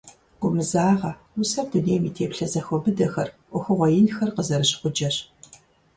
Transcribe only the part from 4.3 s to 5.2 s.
къызэрыщ гъуджэщ.